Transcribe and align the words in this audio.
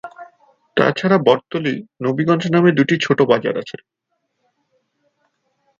তাছাড়া 0.77 1.17
বটতলী, 1.27 1.75
নবীগঞ্জ 2.01 2.43
নামে 2.47 2.71
দুটি 2.71 2.95
ছোট 3.01 3.19
বাজার 3.21 3.55
আছে। 3.57 3.77